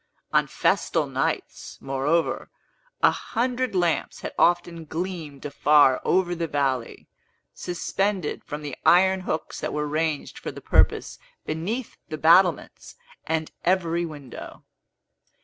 On 0.33 0.47
festal 0.47 1.05
nights, 1.05 1.77
moreover, 1.79 2.49
a 3.03 3.11
hundred 3.11 3.75
lamps 3.75 4.21
had 4.21 4.33
often 4.35 4.85
gleamed 4.85 5.45
afar 5.45 6.01
over 6.03 6.33
the 6.33 6.47
valley, 6.47 7.07
suspended 7.53 8.43
from 8.43 8.63
the 8.63 8.75
iron 8.83 9.19
hooks 9.19 9.59
that 9.59 9.73
were 9.73 9.87
ranged 9.87 10.39
for 10.39 10.51
the 10.51 10.59
purpose 10.59 11.19
beneath 11.45 11.97
the 12.09 12.17
battlements 12.17 12.95
and 13.27 13.51
every 13.63 14.03
window. 14.03 14.63